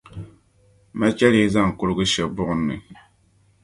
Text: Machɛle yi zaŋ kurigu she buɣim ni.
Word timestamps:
Machɛle 0.97 1.37
yi 1.41 1.47
zaŋ 1.53 1.69
kurigu 1.77 2.05
she 2.11 2.23
buɣim 2.35 2.61
ni. 2.67 2.75